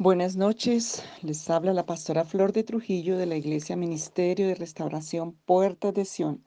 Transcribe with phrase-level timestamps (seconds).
[0.00, 5.32] Buenas noches, les habla la pastora Flor de Trujillo de la Iglesia Ministerio de Restauración
[5.32, 6.44] Puertas de Sion.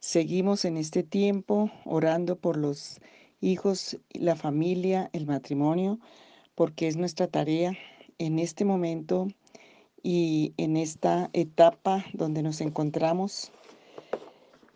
[0.00, 3.00] Seguimos en este tiempo orando por los
[3.40, 5.98] hijos, la familia, el matrimonio,
[6.54, 7.72] porque es nuestra tarea
[8.18, 9.28] en este momento
[10.02, 13.50] y en esta etapa donde nos encontramos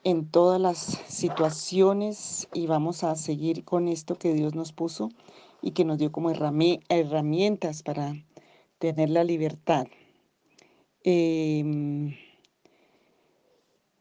[0.02, 0.78] en todas las
[1.08, 5.10] situaciones y vamos a seguir con esto que Dios nos puso
[5.62, 8.14] y que nos dio como herramientas para
[8.78, 9.86] tener la libertad.
[11.04, 12.14] Em,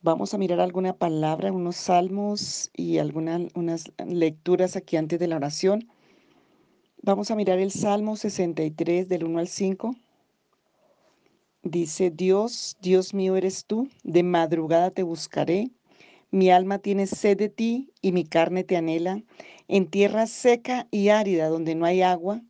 [0.02, 5.38] vamos a mirar alguna palabra, unos salmos y algunas unas lecturas aquí antes de la
[5.38, 5.90] oración.
[7.02, 9.96] Vamos a mirar el Salmo 63 del 1 al 5.
[11.64, 15.72] Dice, Dios, Dios mío eres tú, de madrugada te buscaré
[16.32, 19.24] mi alma tiene sed de ti y mi carne te anhela.
[19.68, 22.42] En tierra seca y árida donde no hay agua,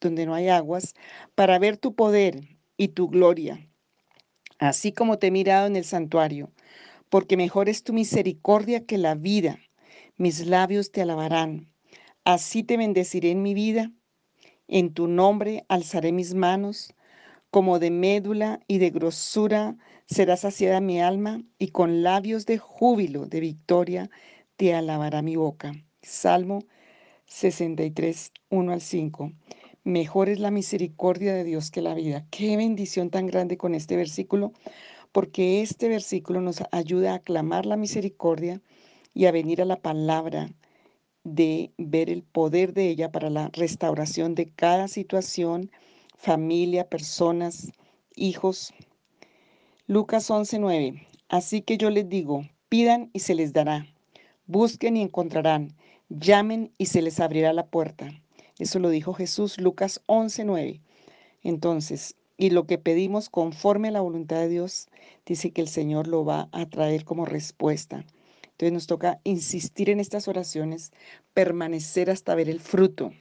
[0.00, 0.94] donde no hay aguas,
[1.34, 3.68] para ver tu poder y tu gloria,
[4.58, 6.50] así como te he mirado en el santuario,
[7.10, 9.58] porque mejor es tu misericordia que la vida.
[10.16, 11.72] Mis labios te alabarán.
[12.24, 13.90] Así te bendeciré en mi vida.
[14.68, 16.94] En tu nombre alzaré mis manos
[17.50, 23.26] como de médula y de grosura será saciada mi alma, y con labios de júbilo,
[23.26, 24.10] de victoria,
[24.56, 25.72] te alabará mi boca.
[26.02, 26.64] Salmo
[27.26, 29.32] 63, 1 al 5.
[29.84, 32.26] Mejor es la misericordia de Dios que la vida.
[32.30, 34.52] Qué bendición tan grande con este versículo,
[35.12, 38.62] porque este versículo nos ayuda a clamar la misericordia
[39.12, 40.48] y a venir a la palabra
[41.22, 45.70] de ver el poder de ella para la restauración de cada situación,
[46.16, 47.72] familia, personas,
[48.16, 48.72] hijos.
[49.86, 51.06] Lucas 11:9.
[51.28, 53.86] Así que yo les digo, pidan y se les dará,
[54.46, 55.76] busquen y encontrarán,
[56.10, 58.10] llamen y se les abrirá la puerta.
[58.58, 60.82] Eso lo dijo Jesús, Lucas 11:9.
[61.42, 64.88] Entonces, y lo que pedimos conforme a la voluntad de Dios,
[65.24, 68.04] dice que el Señor lo va a traer como respuesta.
[68.42, 70.92] Entonces nos toca insistir en estas oraciones,
[71.32, 73.12] permanecer hasta ver el fruto.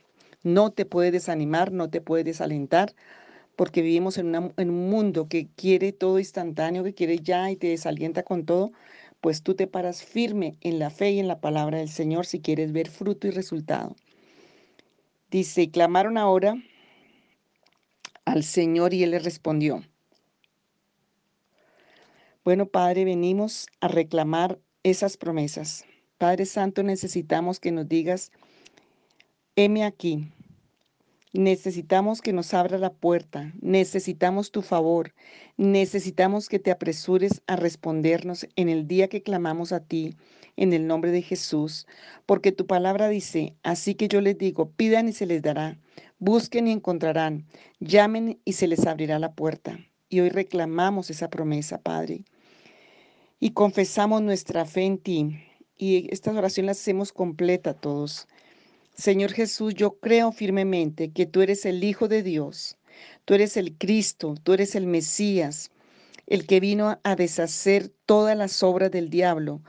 [0.44, 2.94] No te puede desanimar, no te puede desalentar,
[3.56, 8.24] porque vivimos en, un mundo que quiere todo instantáneo, que quiere ya y te desalienta
[8.24, 8.72] con todo,
[9.22, 12.40] pues tú te paras firme en la fe y en la palabra del Señor si
[12.40, 13.96] quieres ver fruto y resultado.
[15.30, 16.56] Dice, clamaron ahora
[18.26, 19.84] al Señor y Él les respondió.
[22.44, 25.86] Bueno, Padre, venimos a reclamar esas promesas.
[26.18, 28.32] Padre Santo, necesitamos que nos digas,
[29.56, 30.32] heme aquí.
[31.34, 35.14] Necesitamos que nos abra la puerta, necesitamos tu favor,
[35.58, 40.16] necesitamos que te apresures a respondernos en el día que clamamos a ti,
[40.58, 41.86] en el nombre de Jesús,
[42.26, 45.78] porque tu palabra dice, así que yo les digo, pidan y se les dará,
[46.18, 47.46] busquen y encontrarán,
[47.80, 49.78] llamen y se les abrirá la puerta.
[50.10, 52.24] Y hoy reclamamos esa promesa, Padre,
[53.40, 55.44] y confesamos nuestra fe en ti.
[55.78, 58.28] Y estas oraciones las hacemos completa todos
[59.00, 62.76] Señor Jesús, yo creo firmemente que tú eres el Hijo de Dios,
[63.24, 65.72] tú eres el Cristo, tú eres el Mesías,
[66.28, 69.62] el que vino a deshacer todas las obras del diablo.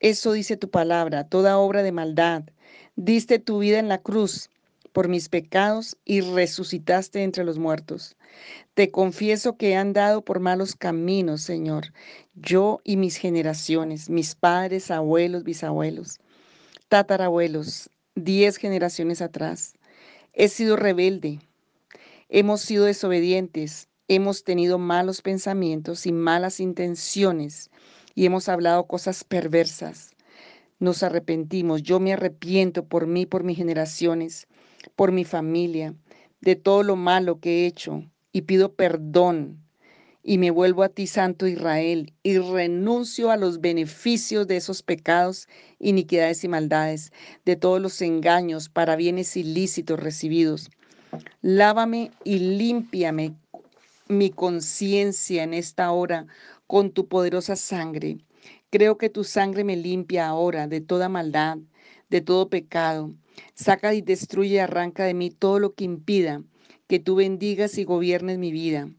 [0.00, 2.44] Eso dice tu palabra, toda obra de maldad.
[2.96, 4.48] Diste tu vida en la cruz
[4.94, 8.16] por mis pecados y resucitaste entre los muertos.
[8.72, 11.92] Te confieso que he andado por malos caminos, Señor,
[12.34, 16.20] yo y mis generaciones, mis padres, abuelos, bisabuelos,
[16.88, 17.90] tatarabuelos,
[18.24, 19.74] diez generaciones atrás.
[20.32, 21.40] He sido rebelde,
[22.28, 27.70] hemos sido desobedientes, hemos tenido malos pensamientos y malas intenciones
[28.14, 30.14] y hemos hablado cosas perversas.
[30.78, 34.46] Nos arrepentimos, yo me arrepiento por mí, por mis generaciones,
[34.96, 35.94] por mi familia,
[36.40, 39.67] de todo lo malo que he hecho y pido perdón
[40.28, 45.48] y me vuelvo a ti, Santo Israel, y renuncio a los beneficios de esos pecados,
[45.78, 47.12] iniquidades y maldades,
[47.46, 50.68] de todos los engaños, para bienes ilícitos recibidos.
[51.40, 53.36] Lávame y límpiame
[54.06, 56.26] mi conciencia en esta hora
[56.66, 58.18] con tu poderosa sangre.
[58.68, 61.56] Creo que tu sangre me limpia ahora de toda maldad,
[62.10, 63.14] de todo pecado.
[63.54, 66.42] Saca y destruye y arranca de mí todo lo que impida
[66.86, 68.90] que tú bendigas y gobiernes mi vida.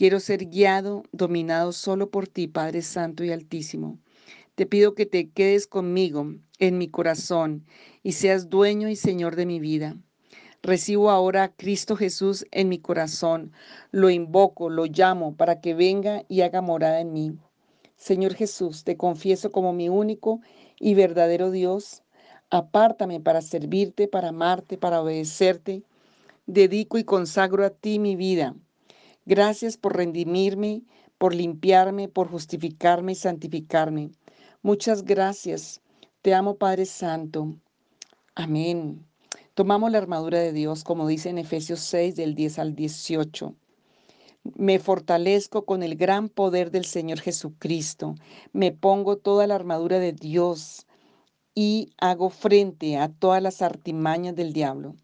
[0.00, 3.98] Quiero ser guiado, dominado solo por ti, Padre Santo y Altísimo.
[4.54, 7.66] Te pido que te quedes conmigo en mi corazón
[8.02, 9.98] y seas dueño y Señor de mi vida.
[10.62, 13.52] Recibo ahora a Cristo Jesús en mi corazón.
[13.90, 17.36] Lo invoco, lo llamo para que venga y haga morada en mí.
[17.96, 20.40] Señor Jesús, te confieso como mi único
[20.78, 22.04] y verdadero Dios.
[22.48, 25.82] Apártame para servirte, para amarte, para obedecerte.
[26.46, 28.56] dedico y consagro a ti mi vida.
[29.30, 30.82] Gracias por redimirme,
[31.16, 34.10] por limpiarme, por justificarme y santificarme.
[34.60, 35.80] Muchas gracias.
[36.20, 37.54] Te amo, Padre Santo.
[38.34, 39.06] Amén.
[39.54, 43.54] Tomamos la armadura de Dios, como dice en Efesios 6, del 10 al 18.
[44.56, 48.16] Me fortalezco con el gran poder del Señor Jesucristo.
[48.52, 50.88] Me pongo toda la armadura de Dios
[51.54, 54.96] y hago frente a todas las artimañas del diablo.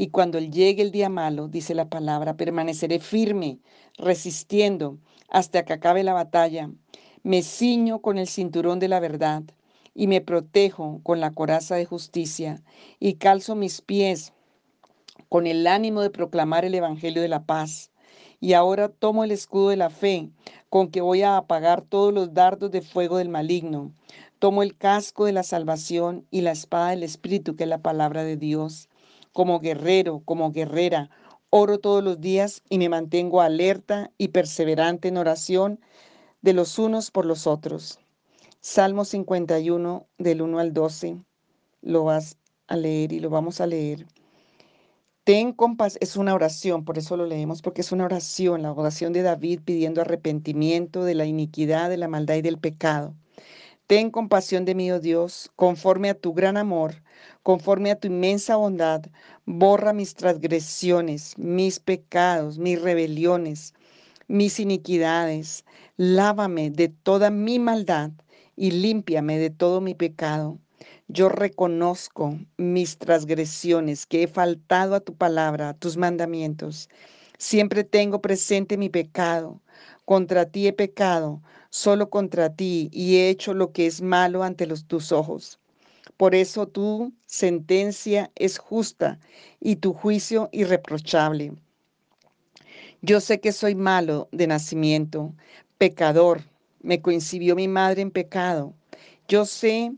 [0.00, 3.58] Y cuando llegue el día malo, dice la palabra, permaneceré firme,
[3.96, 4.96] resistiendo
[5.28, 6.70] hasta que acabe la batalla.
[7.24, 9.42] Me ciño con el cinturón de la verdad
[9.94, 12.62] y me protejo con la coraza de justicia
[13.00, 14.32] y calzo mis pies
[15.28, 17.90] con el ánimo de proclamar el Evangelio de la paz.
[18.38, 20.30] Y ahora tomo el escudo de la fe,
[20.70, 23.90] con que voy a apagar todos los dardos de fuego del maligno.
[24.38, 28.22] Tomo el casco de la salvación y la espada del Espíritu, que es la palabra
[28.22, 28.87] de Dios.
[29.38, 31.10] Como guerrero, como guerrera,
[31.48, 35.78] oro todos los días y me mantengo alerta y perseverante en oración
[36.42, 38.00] de los unos por los otros.
[38.60, 41.22] Salmo 51 del 1 al 12.
[41.82, 42.36] Lo vas
[42.66, 44.06] a leer y lo vamos a leer.
[45.22, 49.12] Ten compasión, es una oración, por eso lo leemos, porque es una oración, la oración
[49.12, 53.14] de David pidiendo arrepentimiento de la iniquidad, de la maldad y del pecado.
[53.88, 57.02] Ten compasión de mí, oh Dios, conforme a tu gran amor,
[57.42, 59.06] conforme a tu inmensa bondad,
[59.46, 63.72] borra mis transgresiones, mis pecados, mis rebeliones,
[64.26, 65.64] mis iniquidades.
[65.96, 68.10] Lávame de toda mi maldad
[68.56, 70.58] y límpiame de todo mi pecado.
[71.08, 76.90] Yo reconozco mis transgresiones, que he faltado a tu palabra, a tus mandamientos.
[77.38, 79.62] Siempre tengo presente mi pecado.
[80.04, 84.66] Contra ti he pecado, solo contra ti, y he hecho lo que es malo ante
[84.66, 85.58] los, tus ojos.
[86.16, 89.18] Por eso tu sentencia es justa
[89.60, 91.52] y tu juicio irreprochable.
[93.02, 95.32] Yo sé que soy malo de nacimiento,
[95.78, 96.42] pecador,
[96.82, 98.74] me coincidió mi madre en pecado.
[99.28, 99.92] Yo sé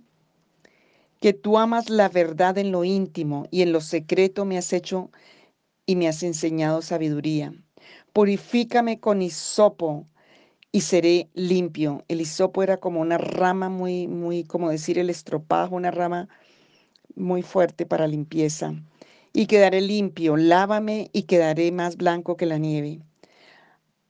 [1.21, 5.11] que tú amas la verdad en lo íntimo y en lo secreto me has hecho
[5.87, 7.55] y me has enseñado sabiduría.
[8.13, 10.07] Purifícame con hisopo
[10.73, 12.05] y seré limpio.
[12.09, 16.29] El hisopo era como una rama muy, muy, como decir el estropajo, una rama
[17.15, 18.75] muy fuerte para limpieza.
[19.33, 23.01] Y quedaré limpio, lávame y quedaré más blanco que la nieve.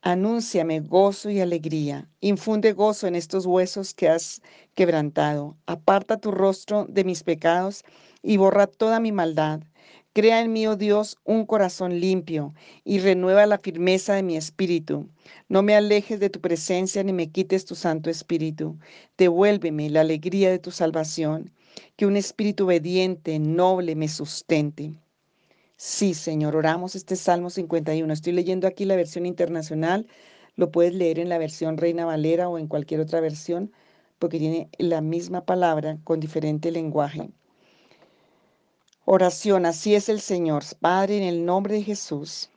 [0.03, 2.09] Anúnciame gozo y alegría.
[2.21, 4.41] Infunde gozo en estos huesos que has
[4.73, 5.57] quebrantado.
[5.67, 7.83] Aparta tu rostro de mis pecados
[8.23, 9.61] y borra toda mi maldad.
[10.13, 12.53] Crea en mí, oh Dios, un corazón limpio
[12.83, 15.09] y renueva la firmeza de mi espíritu.
[15.47, 18.77] No me alejes de tu presencia ni me quites tu Santo Espíritu.
[19.17, 21.53] Devuélveme la alegría de tu salvación.
[21.95, 24.93] Que un espíritu obediente, noble, me sustente.
[25.77, 28.11] Sí, Señor, oramos este Salmo 51.
[28.11, 30.07] Estoy leyendo aquí la versión internacional.
[30.57, 33.71] Lo puedes leer en la versión Reina Valera o en cualquier otra versión
[34.19, 37.29] porque tiene la misma palabra con diferente lenguaje.
[39.13, 40.63] Oración, así es el Señor.
[40.79, 42.49] Padre, en el nombre de Jesús.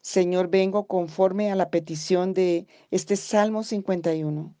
[0.00, 4.52] Señor, vengo conforme a la petición de este Salmo 51.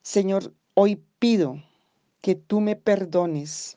[0.00, 1.62] Señor, hoy pido
[2.22, 3.76] que tú me perdones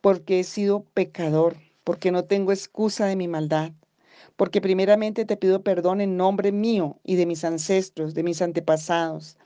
[0.00, 3.72] porque he sido pecador porque no tengo excusa de mi maldad,
[4.36, 9.36] porque primeramente te pido perdón en nombre mío y de mis ancestros, de mis antepasados,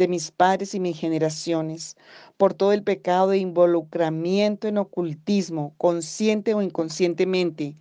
[0.00, 1.96] de mis padres y mis generaciones,
[2.38, 7.76] por todo el pecado de involucramiento en ocultismo, consciente o inconscientemente,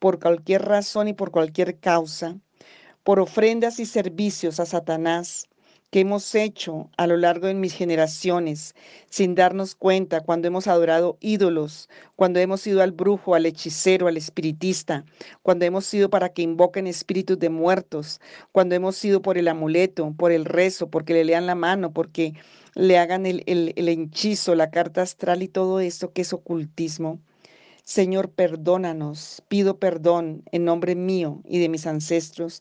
[0.00, 2.36] por cualquier razón y por cualquier causa,
[3.04, 5.49] por ofrendas y servicios a Satanás,
[5.90, 8.74] que hemos hecho a lo largo de mis generaciones
[9.08, 14.16] sin darnos cuenta cuando hemos adorado ídolos, cuando hemos ido al brujo, al hechicero, al
[14.16, 15.04] espiritista,
[15.42, 18.20] cuando hemos ido para que invoquen espíritus de muertos,
[18.52, 22.34] cuando hemos ido por el amuleto, por el rezo, porque le lean la mano, porque
[22.74, 27.20] le hagan el, el, el hechizo, la carta astral y todo eso que es ocultismo.
[27.90, 32.60] Señor, perdónanos, pido perdón en nombre mío y de mis ancestros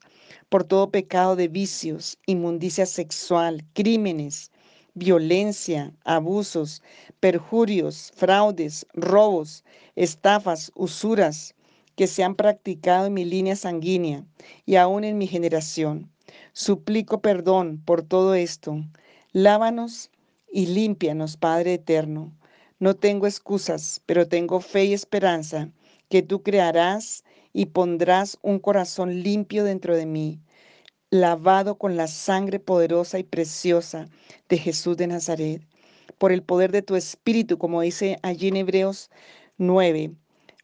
[0.50, 4.51] por todo pecado de vicios, inmundicia sexual, crímenes,
[4.95, 6.81] violencia, abusos,
[7.19, 9.63] perjurios, fraudes, robos,
[9.95, 11.53] estafas, usuras
[11.95, 14.25] que se han practicado en mi línea sanguínea
[14.65, 16.12] y aún en mi generación.
[16.53, 18.83] Suplico perdón por todo esto.
[19.31, 20.09] Lávanos
[20.51, 22.33] y límpianos, Padre eterno
[22.79, 25.69] no tengo excusas, pero tengo fe y esperanza
[26.09, 30.39] que tú crearás y pondrás un corazón limpio dentro de mí,
[31.09, 34.07] lavado con la sangre poderosa y preciosa
[34.48, 35.62] de Jesús de Nazaret,
[36.17, 39.09] por el poder de tu espíritu, como dice allí en Hebreos
[39.57, 40.13] 9,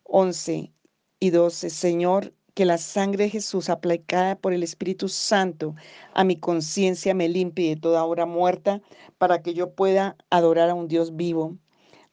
[0.06, 0.72] 11
[1.20, 1.70] y 12.
[1.70, 5.76] Señor, que la sangre de Jesús aplicada por el Espíritu Santo
[6.14, 8.82] a mi conciencia me limpie de toda obra muerta
[9.18, 11.58] para que yo pueda adorar a un Dios vivo.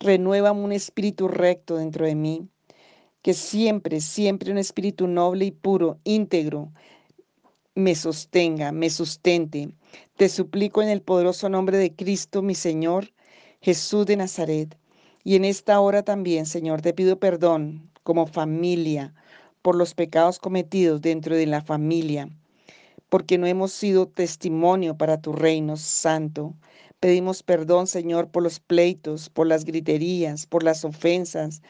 [0.03, 2.49] Renueva un espíritu recto dentro de mí,
[3.23, 6.73] que siempre, siempre un espíritu noble y puro, íntegro,
[7.77, 9.69] me sostenga, me sustente.
[10.17, 13.13] Te suplico en el poderoso nombre de Cristo, mi Señor,
[13.61, 14.77] Jesús de Nazaret.
[15.23, 19.15] Y en esta hora también, Señor, te pido perdón como familia
[19.63, 22.29] por los pecados cometidos dentro de la familia,
[23.09, 26.55] porque no hemos sido testimonio para tu reino santo.
[27.03, 31.61] Pedimos perdón, Señor, por los pleitos, por las griterías, por las ofensas,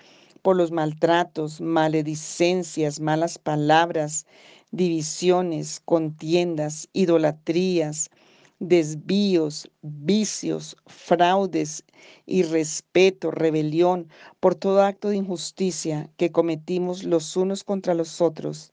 [0.43, 4.27] por los maltratos, maledicencias, malas palabras,
[4.73, 8.11] divisiones, contiendas, idolatrías,
[8.59, 11.83] desvíos, vicios, fraudes,
[12.27, 14.09] irrespeto, rebelión,
[14.39, 18.71] por todo acto de injusticia que cometimos los unos contra los otros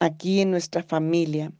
[0.00, 1.52] aquí en nuestra familia.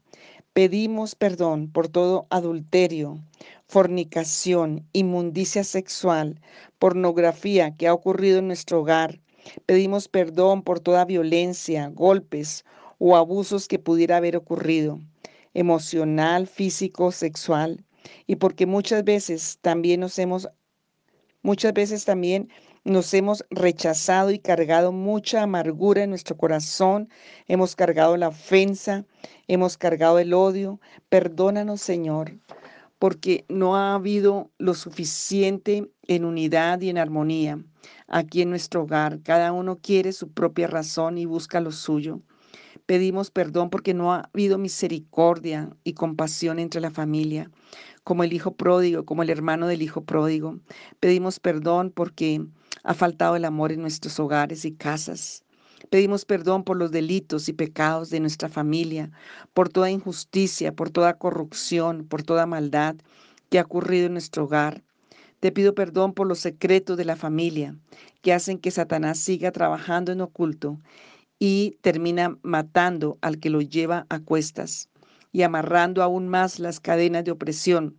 [0.53, 3.23] Pedimos perdón por todo adulterio,
[3.69, 6.41] fornicación, inmundicia sexual,
[6.81, 9.21] pornografía que ha ocurrido en nuestro hogar.
[9.67, 12.65] Pedimos perdón por toda violencia, golpes
[12.99, 14.99] o abusos que pudiera haber ocurrido
[15.55, 17.85] emocional, físico, sexual,
[18.27, 20.49] y porque muchas veces también nos hemos,
[21.43, 22.49] muchas veces también
[22.85, 27.09] nos hemos rechazado y cargado mucha amargura en nuestro corazón,
[27.47, 29.05] hemos cargado la ofensa,
[29.49, 30.81] hemos cargado el odio.
[31.09, 32.39] Perdónanos, Señor,
[32.99, 37.59] porque no ha habido lo suficiente en unidad y en armonía
[38.09, 39.21] aquí en nuestro hogar.
[39.23, 42.21] Cada uno quiere su propia razón y busca lo suyo.
[42.87, 47.51] Pedimos perdón porque no ha habido misericordia y compasión entre la familia,
[48.03, 50.59] como el hijo pródigo, como el hermano del hijo pródigo.
[50.99, 52.45] Pedimos perdón porque
[52.83, 55.45] ha faltado el amor en nuestros hogares y casas.
[55.89, 59.11] Pedimos perdón por los delitos y pecados de nuestra familia,
[59.55, 62.97] por toda injusticia, por toda corrupción, por toda maldad
[63.49, 64.83] que ha ocurrido en nuestro hogar.
[65.41, 67.75] Te pido perdón por los secretos de la familia
[68.21, 70.79] que hacen que Satanás siga trabajando en oculto
[71.39, 74.91] y termina matando al que lo lleva a cuestas
[75.33, 77.97] y amarrando aún más las cadenas de opresión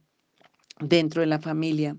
[0.81, 1.95] dentro de la familia.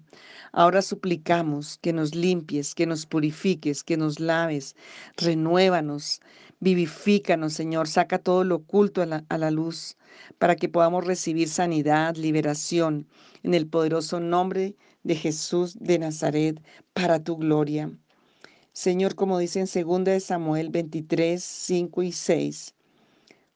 [0.53, 4.77] Ahora suplicamos que nos limpies, que nos purifiques, que nos laves,
[5.17, 6.21] renuévanos,
[6.61, 9.97] vivifícanos, Señor, saca todo lo oculto a la, luz
[10.39, 13.07] para que podamos recibir sanidad, liberación
[13.43, 16.63] en el poderoso nombre de Jesús de Nazaret
[16.93, 17.91] para tu gloria.
[18.73, 22.75] Señor, como dice en 2 Samuel 23, 5 y 6.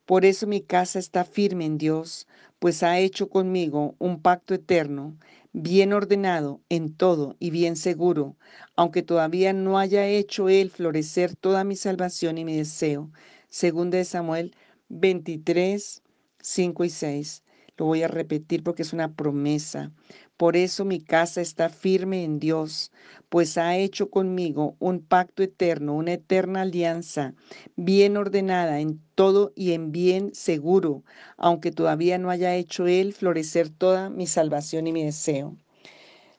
[0.05, 2.27] Por eso mi casa está firme en Dios,
[2.59, 5.17] pues ha hecho conmigo un pacto eterno,
[5.53, 8.35] bien ordenado en todo y bien seguro,
[8.75, 13.11] aunque todavía no haya hecho Él florecer toda mi salvación y mi deseo.
[13.49, 14.55] 2 Samuel
[14.89, 16.03] 23,
[16.41, 17.43] 5 y 6.
[17.77, 19.91] Lo voy a repetir porque es una promesa.
[20.35, 22.91] Por eso mi casa está firme en Dios,
[23.29, 27.33] pues ha hecho conmigo un pacto eterno, una eterna alianza,
[27.75, 31.03] bien ordenada en todo y en bien seguro,
[31.37, 35.55] aunque todavía no haya hecho Él florecer toda mi salvación y mi deseo.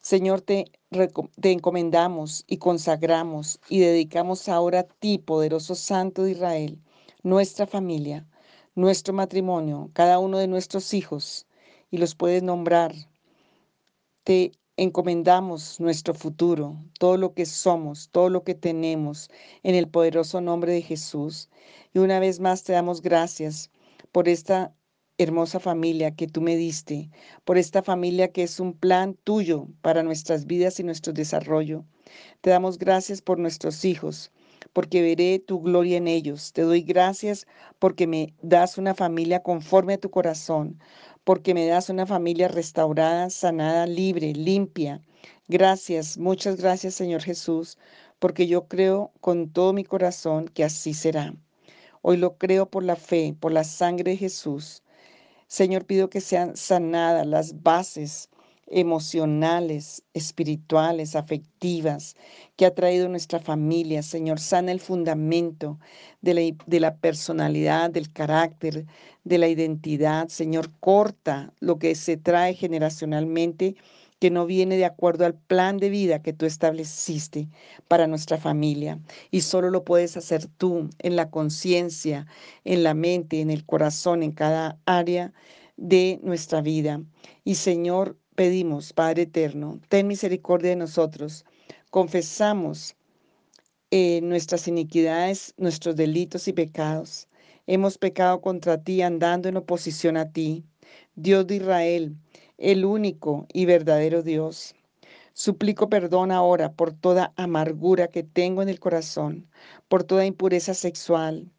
[0.00, 0.70] Señor, te,
[1.42, 6.78] encomendamos y consagramos y dedicamos ahora a ti, poderoso Santo de Israel,
[7.22, 8.26] nuestra familia,
[8.78, 11.46] nuestro matrimonio, cada uno de nuestros hijos,
[11.90, 12.94] y los puedes nombrar
[14.22, 19.30] te encomendamos nuestro futuro, todo lo que somos, todo lo que tenemos,
[19.62, 21.48] en el poderoso nombre de Jesús.
[21.92, 23.70] Y una vez más te damos gracias
[24.12, 24.72] por esta
[25.16, 27.10] hermosa familia que tú me diste,
[27.44, 31.84] por esta familia que es un plan tuyo para nuestras vidas y nuestro desarrollo.
[32.42, 34.30] Te damos gracias por nuestros hijos,
[34.72, 36.52] porque veré tu gloria en ellos.
[36.52, 37.46] Te doy gracias
[37.78, 40.78] porque me das una familia conforme a tu corazón,
[41.24, 45.02] porque me das una familia restaurada, sanada, libre, limpia.
[45.48, 47.78] Gracias, muchas gracias Señor Jesús,
[48.18, 51.34] porque yo creo con todo mi corazón que así será.
[52.02, 54.82] Hoy lo creo por la fe, por la sangre de Jesús.
[55.46, 58.28] Señor, pido que sean sanadas las bases
[58.70, 62.16] emocionales, espirituales, afectivas
[62.56, 64.02] que ha traído nuestra familia.
[64.02, 65.78] Señor, sana el fundamento
[66.20, 68.86] de la, de la, personalidad, del carácter,
[69.24, 70.28] de la identidad.
[70.28, 73.76] Señor, corta lo que se trae generacionalmente
[74.18, 77.48] que no viene de acuerdo al plan de vida que tú estableciste
[77.86, 78.98] para nuestra familia.
[79.30, 82.26] Y solo lo puedes hacer tú en la conciencia,
[82.64, 85.32] en la mente, en el corazón, en cada área
[85.76, 87.00] de nuestra vida.
[87.44, 91.44] Y Señor, pedimos, Padre eterno, ten misericordia de nosotros.
[91.90, 92.94] Confesamos
[93.90, 97.26] eh, nuestras iniquidades, nuestros delitos y pecados.
[97.66, 100.64] Hemos pecado contra ti andando en oposición a ti,
[101.16, 102.16] Dios de Israel,
[102.58, 104.76] el único y verdadero Dios.
[105.32, 109.48] Suplico perdón ahora por toda amargura que tengo en el corazón,
[109.88, 111.50] por toda impureza sexual,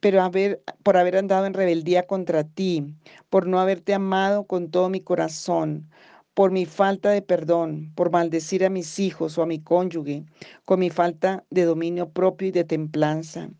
[0.00, 2.94] pero haber, por haber andado en rebeldía contra ti,
[3.28, 5.90] por no haberte amado con todo mi corazón,
[6.34, 10.24] por mi falta de perdón, por maldecir a mis hijos o a mi cónyuge,
[10.64, 13.50] con mi falta de dominio propio y de templanza.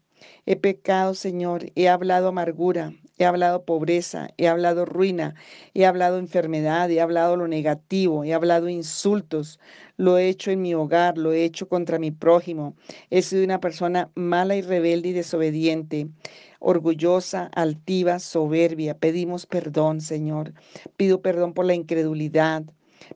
[0.47, 5.35] He pecado, Señor, he hablado amargura, he hablado pobreza, he hablado ruina,
[5.75, 9.61] he hablado enfermedad, he hablado lo negativo, he hablado insultos,
[9.99, 12.77] lo he hecho en mi hogar, lo he hecho contra mi prójimo.
[13.11, 16.09] He sido una persona mala y rebelde y desobediente
[16.61, 18.97] orgullosa, altiva, soberbia.
[18.97, 20.55] Pedimos perdón, Señor.
[20.97, 22.65] Pido perdón por la incredulidad,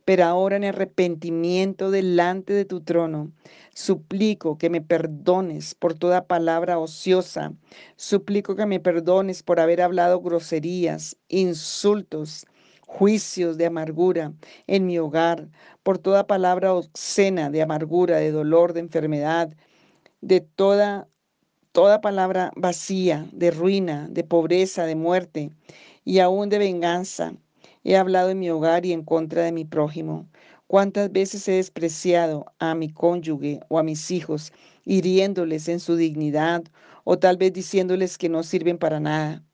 [0.05, 3.33] pero ahora en arrepentimiento delante de tu trono,
[3.75, 7.53] suplico que me perdones por toda palabra ociosa,
[7.97, 12.47] suplico que me perdones por haber hablado groserías, insultos,
[12.87, 14.33] juicios de amargura
[14.67, 15.49] en mi hogar,
[15.83, 19.55] por toda palabra obscena de amargura, de dolor, de enfermedad,
[20.21, 21.09] de toda
[21.73, 25.51] toda palabra vacía, de ruina, de pobreza, de muerte
[26.05, 27.35] y aún de venganza
[27.85, 30.27] He hablado en mi hogar y en contra de mi prójimo.
[30.67, 34.53] ¿Cuántas veces he despreciado a mi cónyuge o a mis hijos,
[34.87, 36.65] hiriéndoles en su dignidad
[37.05, 39.45] o tal vez diciéndoles que no sirven para nada?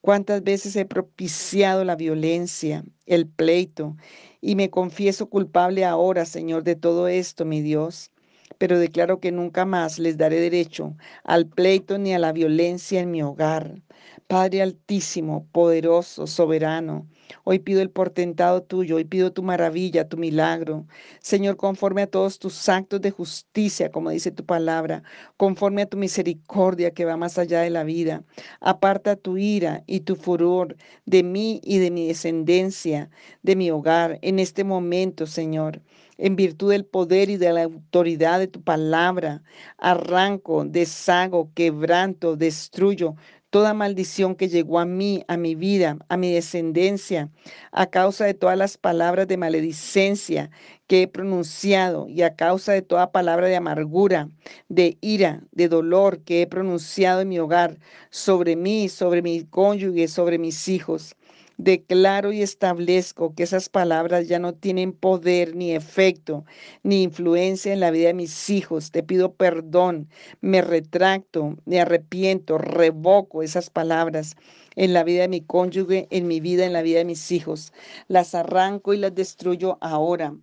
[0.00, 3.96] ¿Cuántas veces he propiciado la violencia, el pleito?
[4.40, 8.10] Y me confieso culpable ahora, Señor, de todo esto, mi Dios.
[8.56, 13.10] Pero declaro que nunca más les daré derecho al pleito ni a la violencia en
[13.10, 13.82] mi hogar.
[14.26, 17.06] Padre Altísimo, poderoso, soberano,
[17.44, 20.86] Hoy pido el portentado tuyo, hoy pido tu maravilla, tu milagro.
[21.20, 25.02] Señor, conforme a todos tus actos de justicia, como dice tu palabra,
[25.36, 28.24] conforme a tu misericordia que va más allá de la vida.
[28.60, 33.10] Aparta tu ira y tu furor de mí y de mi descendencia,
[33.42, 35.82] de mi hogar, en este momento, Señor
[36.18, 39.42] en virtud del poder y de la autoridad de tu palabra.
[39.78, 43.14] Arranco, deshago, quebranto, destruyo
[43.50, 47.30] toda maldición que llegó a mí, a mi vida, a mi descendencia,
[47.72, 50.50] a causa de todas las palabras de maledicencia
[50.86, 54.28] que he pronunciado y a causa de toda palabra de amargura,
[54.68, 57.78] de ira, de dolor que he pronunciado en mi hogar,
[58.10, 61.14] sobre mí, sobre mi cónyuge, sobre mis hijos.
[61.60, 66.44] Declaro y establezco que esas palabras ya no tienen poder ni efecto
[66.84, 68.92] ni influencia en la vida de mis hijos.
[68.92, 70.08] Te pido perdón,
[70.40, 74.36] me retracto, me arrepiento, revoco esas palabras
[74.76, 77.72] en la vida de mi cónyuge, en mi vida, en la vida de mis hijos.
[78.06, 80.36] Las arranco y las destruyo ahora,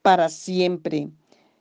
[0.00, 1.10] para siempre.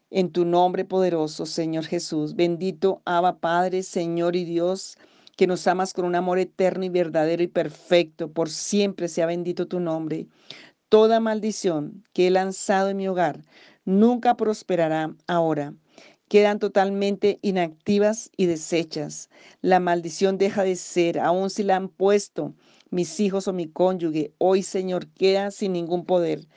[0.10, 2.36] En tu nombre poderoso, Señor Jesús.
[2.36, 4.98] Bendito Abba Padre, Señor y Dios
[5.36, 8.32] que nos amas con un amor eterno y verdadero y perfecto.
[8.32, 10.28] Por siempre sea bendito tu nombre.
[10.90, 13.44] Toda maldición que he lanzado en mi hogar
[13.86, 15.74] nunca prosperará ahora.
[16.28, 19.30] Quedan totalmente inactivas y deshechas.
[19.62, 22.54] La maldición deja de ser, aun si la han puesto
[22.90, 24.34] mis hijos o mi cónyuge.
[24.38, 26.48] Hoy, Señor, queda sin ningún poder.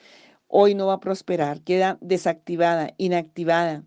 [0.49, 3.85] Hoy no va a prosperar, queda desactivada, inactivada.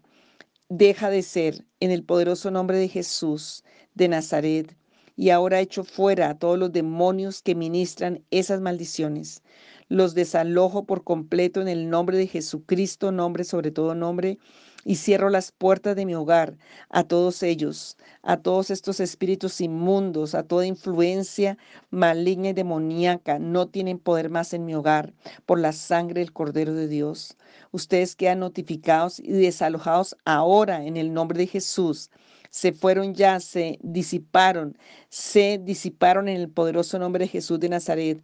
[0.69, 3.63] Deja de ser en el poderoso nombre de Jesús
[3.97, 4.75] de Nazaret
[5.17, 9.41] y ahora echo fuera a todos los demonios que ministran esas maldiciones.
[9.89, 14.37] Los desalojo por completo en el nombre de Jesucristo, nombre sobre todo nombre,
[14.85, 16.57] y cierro las puertas de mi hogar
[16.89, 21.57] a todos ellos, a todos estos espíritus inmundos, a toda influencia
[21.89, 23.39] maligna y demoníaca.
[23.39, 25.13] No tienen poder más en mi hogar
[25.45, 27.35] por la sangre del Cordero de Dios.
[27.71, 32.11] Ustedes quedan notificados y desalojados ahora en el nombre de Jesús
[32.49, 34.77] se fueron ya, se disiparon,
[35.09, 38.23] se disiparon en el poderoso nombre de Jesús de Nazaret.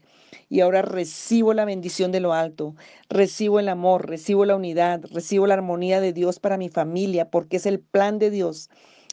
[0.50, 2.76] Y ahora recibo la bendición de lo alto,
[3.10, 7.58] recibo el amor, recibo la unidad, recibo la armonía de Dios para mi familia, porque
[7.58, 8.70] es el plan de Dios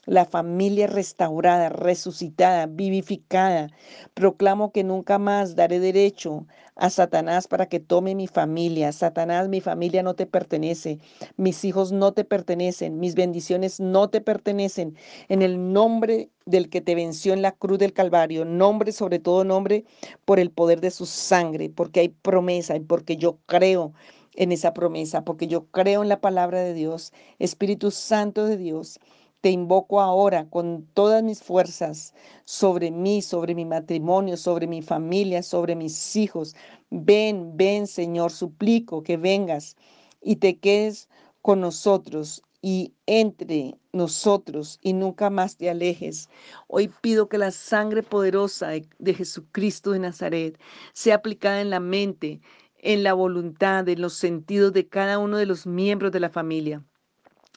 [0.06, 3.68] la familia restaurada, resucitada, vivificada.
[4.14, 8.92] Proclamo que nunca más daré derecho a Satanás para que tome mi familia.
[8.92, 10.98] Satanás, mi familia no te pertenece,
[11.36, 14.96] mis hijos no te pertenecen, mis bendiciones no te pertenecen.
[15.28, 19.44] En el nombre del que te venció en la cruz del Calvario, nombre sobre todo
[19.44, 19.84] nombre
[20.24, 23.92] por el poder de su sangre, porque hay promesa y porque yo creo
[24.34, 28.98] en esa promesa, porque yo creo en la palabra de Dios, Espíritu Santo de Dios.
[29.40, 32.12] Te invoco ahora con todas mis fuerzas
[32.44, 36.54] sobre mí, sobre mi matrimonio, sobre mi familia, sobre mis hijos.
[36.90, 39.76] Ven, ven, Señor, suplico que vengas
[40.20, 41.08] y te quedes
[41.40, 46.28] con nosotros y entre nosotros y nunca más te alejes.
[46.68, 50.60] Hoy pido que la sangre poderosa de, de, Jesucristo de Nazaret
[50.92, 52.42] sea aplicada en la mente,
[52.76, 56.84] en la voluntad, en los sentidos de cada uno de los miembros de la familia.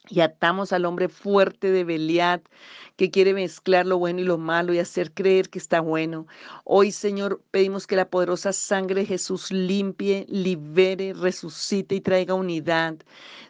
[0.10, 2.46] Y atamos al hombre fuerte de Beliat
[2.98, 6.28] que quiere mezclar lo bueno y lo malo y hacer creer que está bueno.
[6.66, 12.98] Hoy, Señor, pedimos que la poderosa sangre de Jesús limpie, libere, resucite y traiga unidad.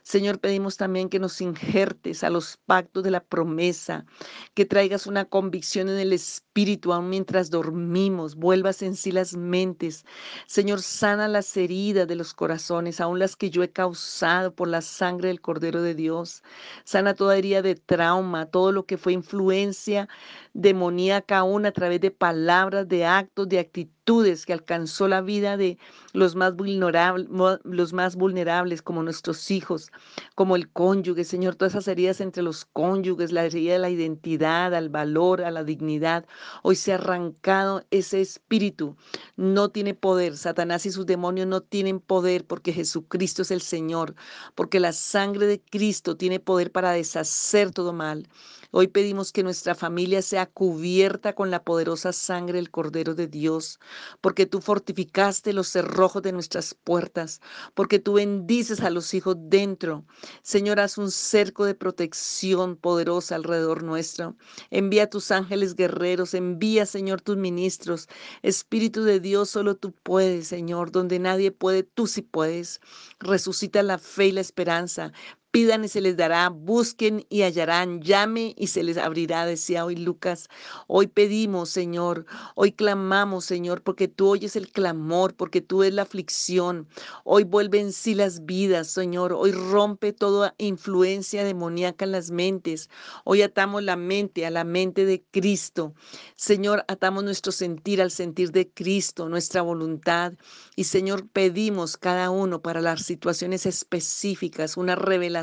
[0.03, 4.05] Señor, pedimos también que nos injertes a los pactos de la promesa,
[4.53, 10.05] que traigas una convicción en el espíritu aún mientras dormimos, vuelvas en sí las mentes.
[10.45, 14.81] Señor, sana las heridas de los corazones, aún las que yo he causado por la
[14.81, 16.43] sangre del Cordero de Dios.
[16.83, 20.09] Sana toda herida de trauma, todo lo que fue influencia
[20.53, 25.77] demoníaca aún a través de palabras, de actos, de actitudes que alcanzó la vida de
[26.11, 27.27] los más vulnerables,
[27.63, 29.91] los más vulnerables como nuestros hijos,
[30.35, 34.73] como el cónyuge, Señor, todas esas heridas entre los cónyuges, la herida de la identidad,
[34.75, 36.25] al valor, a la dignidad.
[36.63, 38.97] Hoy se ha arrancado ese espíritu.
[39.37, 40.35] No tiene poder.
[40.35, 44.15] Satanás y sus demonios no tienen poder porque Jesucristo es el Señor,
[44.53, 48.27] porque la sangre de Cristo tiene poder para deshacer todo mal.
[48.75, 53.79] Hoy pedimos que nuestra familia sea cubierta con la poderosa sangre del Cordero de Dios,
[54.19, 57.39] porque tú fortificaste los cerrojos de nuestras puertas,
[57.75, 60.05] porque tú bendices a los hijos dentro.
[60.41, 64.35] Señor, haz un cerco de protección poderosa alrededor nuestro.
[64.71, 68.09] Envía tus ángeles guerreros, envía, Señor, tus ministros.
[68.41, 72.81] Espíritu de Dios, solo tú puedes, Señor, donde nadie puede, tú sí puedes.
[73.19, 75.13] Resucita la fe y la esperanza.
[75.53, 79.95] Pidan y se les dará, busquen y hallarán, llame y se les abrirá, decía hoy
[79.95, 80.49] Lucas.
[80.87, 86.01] Hoy pedimos, Señor, hoy clamamos, Señor, porque tú oyes el clamor, porque tú es la
[86.01, 86.87] aflicción.
[87.23, 89.31] Hoy vuelven sí las vidas, Señor.
[89.31, 92.89] Hoy rompe toda influencia demoníaca en las mentes.
[93.23, 95.93] Hoy atamos la mente a la mente de Cristo.
[96.35, 100.33] Señor, atamos nuestro sentir al sentir de Cristo, nuestra voluntad.
[100.75, 105.42] Y Señor, pedimos cada uno para las situaciones específicas una revelación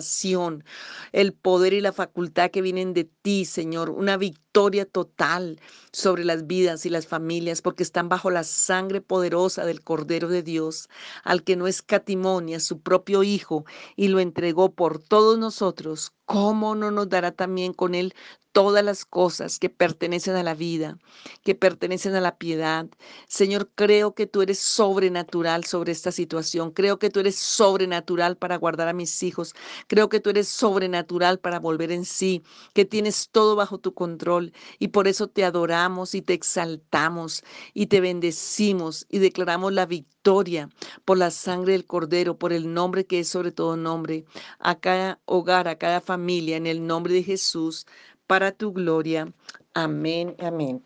[1.13, 5.61] el poder y la facultad que vienen de ti, Señor, una victoria total
[5.93, 10.43] sobre las vidas y las familias, porque están bajo la sangre poderosa del Cordero de
[10.43, 10.89] Dios,
[11.25, 13.65] al que no escatimó ni a su propio Hijo
[13.97, 16.13] y lo entregó por todos nosotros.
[16.25, 18.15] ¿Cómo no nos dará también con él
[18.53, 20.99] todas las cosas que pertenecen a la vida,
[21.45, 22.87] que pertenecen a la piedad.
[23.29, 26.73] Señor, creo que tú eres sobrenatural sobre esta situación.
[26.73, 29.55] Creo que tú eres sobrenatural para guardar a mis hijos.
[29.87, 32.43] Creo que tú eres sobrenatural para volver en sí,
[32.75, 34.53] que tienes todo bajo tu control.
[34.79, 40.69] Y por eso te adoramos y te exaltamos y te bendecimos y declaramos la victoria
[41.05, 44.25] por la sangre del Cordero, por el nombre que es sobre todo nombre,
[44.59, 47.87] a cada hogar, a cada familia, en el nombre de Jesús
[48.31, 49.27] para tu gloria.
[49.75, 50.85] Amén, amén.